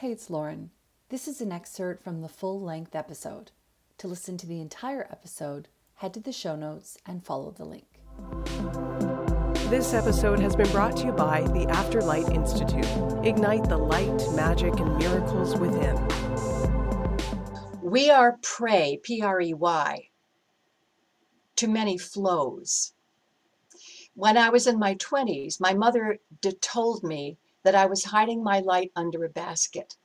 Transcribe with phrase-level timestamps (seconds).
[0.00, 0.70] Hey, it's Lauren.
[1.10, 3.50] This is an excerpt from the full length episode.
[3.98, 8.00] To listen to the entire episode, head to the show notes and follow the link.
[9.68, 12.86] This episode has been brought to you by the Afterlight Institute.
[13.26, 15.98] Ignite the light, magic, and miracles within.
[17.82, 20.08] We are prey, P R E Y,
[21.56, 22.94] to many flows.
[24.14, 26.20] When I was in my 20s, my mother
[26.62, 29.96] told me that I was hiding my light under a basket.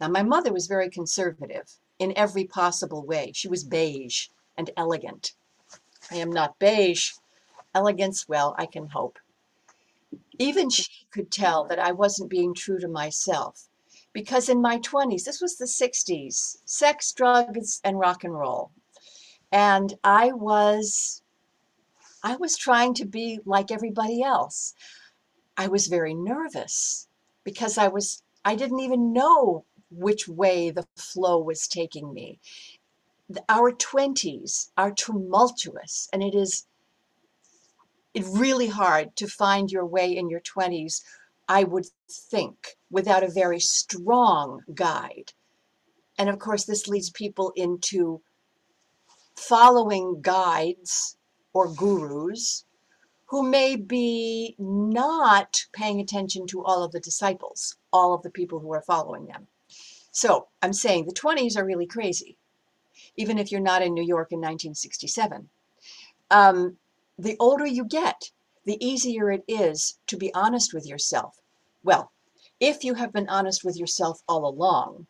[0.00, 3.32] Now, my mother was very conservative in every possible way.
[3.34, 5.32] She was beige and elegant.
[6.10, 7.12] I am not beige.
[7.74, 9.18] Elegance, well, I can hope.
[10.38, 13.68] Even she could tell that I wasn't being true to myself.
[14.12, 18.70] Because in my 20s, this was the 60s, sex, drugs, and rock and roll.
[19.52, 21.22] And I was
[22.22, 24.74] I was trying to be like everybody else.
[25.60, 27.08] I was very nervous
[27.42, 32.38] because I was I didn't even know which way the flow was taking me.
[33.48, 36.66] Our 20s are tumultuous and it is
[38.14, 41.02] it really hard to find your way in your 20s,
[41.48, 45.32] I would think, without a very strong guide.
[46.16, 48.22] And of course, this leads people into
[49.36, 51.16] following guides
[51.52, 52.64] or gurus
[53.28, 58.58] who may be not paying attention to all of the disciples, all of the people
[58.58, 59.46] who are following them.
[60.10, 62.38] So I'm saying the 20s are really crazy,
[63.16, 65.48] even if you're not in New York in 1967.
[66.30, 66.78] Um,
[67.18, 68.30] the older you get,
[68.64, 71.38] the easier it is to be honest with yourself.
[71.82, 72.10] Well,
[72.60, 75.06] if you have been honest with yourself all along,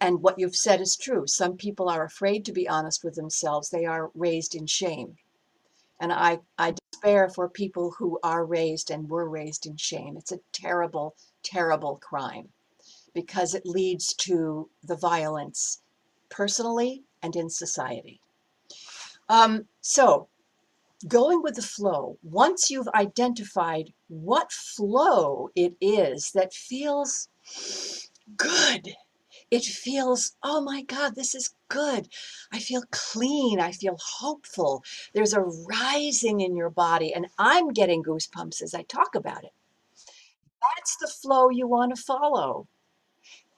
[0.00, 3.68] and what you've said is true, some people are afraid to be honest with themselves,
[3.68, 5.18] they are raised in shame.
[6.00, 10.16] And I, I despair for people who are raised and were raised in shame.
[10.16, 12.48] It's a terrible, terrible crime
[13.14, 15.82] because it leads to the violence
[16.28, 18.20] personally and in society.
[19.28, 20.28] Um, so,
[21.06, 27.28] going with the flow, once you've identified what flow it is that feels
[28.36, 28.94] good,
[29.50, 32.08] it feels, oh my God, this is good.
[32.52, 33.60] I feel clean.
[33.60, 34.82] I feel hopeful.
[35.12, 39.52] There's a rising in your body, and I'm getting goosebumps as I talk about it.
[40.76, 42.66] That's the flow you want to follow.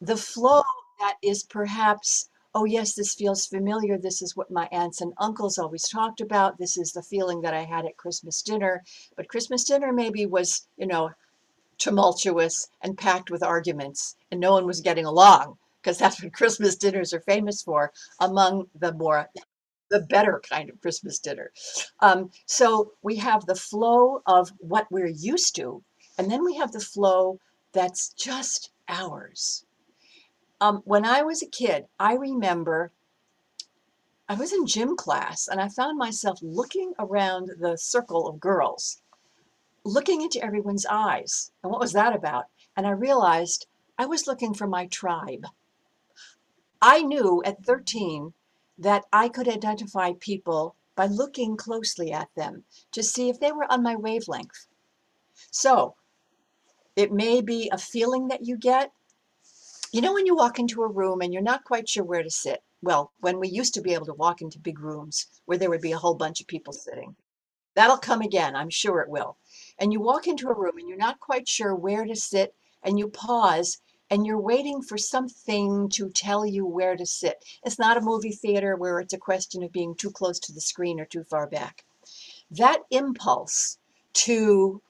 [0.00, 0.62] The flow
[1.00, 3.96] that is perhaps, oh, yes, this feels familiar.
[3.96, 6.58] This is what my aunts and uncles always talked about.
[6.58, 8.82] This is the feeling that I had at Christmas dinner.
[9.16, 11.10] But Christmas dinner maybe was, you know,
[11.78, 16.74] tumultuous and packed with arguments, and no one was getting along because that's what Christmas
[16.74, 19.30] dinners are famous for, among the more
[19.88, 21.52] the better kind of Christmas dinner.
[22.00, 25.84] Um, so we have the flow of what we're used to,
[26.18, 27.38] and then we have the flow
[27.72, 29.64] that's just ours.
[30.60, 32.90] Um, when I was a kid, I remember
[34.28, 39.02] I was in gym class and I found myself looking around the circle of girls,
[39.84, 41.52] looking into everyone's eyes.
[41.62, 42.46] And what was that about?
[42.76, 45.46] And I realized I was looking for my tribe.
[46.80, 48.32] I knew at 13
[48.78, 53.70] that I could identify people by looking closely at them to see if they were
[53.70, 54.66] on my wavelength.
[55.50, 55.94] So
[56.96, 58.92] it may be a feeling that you get.
[59.92, 62.30] You know, when you walk into a room and you're not quite sure where to
[62.30, 62.62] sit.
[62.82, 65.80] Well, when we used to be able to walk into big rooms where there would
[65.80, 67.16] be a whole bunch of people sitting,
[67.74, 68.54] that'll come again.
[68.56, 69.36] I'm sure it will.
[69.78, 72.98] And you walk into a room and you're not quite sure where to sit, and
[72.98, 73.78] you pause
[74.10, 77.44] and you're waiting for something to tell you where to sit.
[77.64, 80.60] It's not a movie theater where it's a question of being too close to the
[80.60, 81.84] screen or too far back.
[82.50, 83.78] That impulse
[84.14, 84.80] to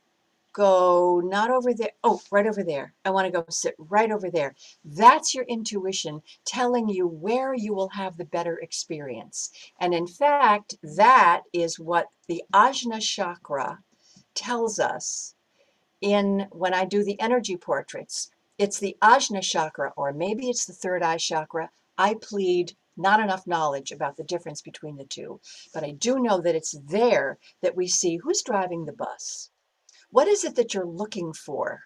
[0.52, 2.94] go not over there, oh, right over there.
[3.04, 4.54] I want to go sit right over there.
[4.84, 9.50] That's your intuition telling you where you will have the better experience.
[9.78, 13.80] And in fact, that is what the Ajna chakra
[14.34, 15.34] tells us
[16.00, 18.30] in when I do the energy portraits.
[18.58, 21.70] It's the Ajna chakra, or maybe it's the third eye chakra.
[21.98, 25.40] I plead not enough knowledge about the difference between the two,
[25.74, 29.50] but I do know that it's there that we see who's driving the bus.
[30.10, 31.82] What is it that you're looking for?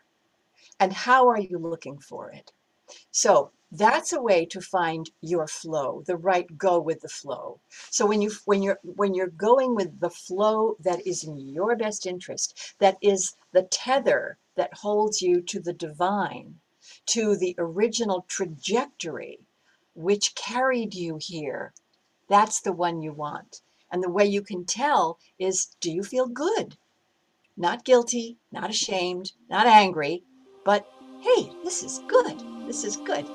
[0.78, 2.52] And how are you looking for it?
[3.10, 7.60] So that's a way to find your flow, the right go with the flow.
[7.90, 11.76] So when you when you're when you're going with the flow that is in your
[11.76, 16.60] best interest, that is the tether that holds you to the divine,
[17.06, 19.40] to the original trajectory
[19.94, 21.72] which carried you here,
[22.28, 23.60] that's the one you want.
[23.92, 26.76] And the way you can tell is do you feel good?
[27.56, 30.22] Not guilty, not ashamed, not angry,
[30.64, 30.86] but
[31.20, 32.40] hey, this is good.
[32.66, 33.26] this is good.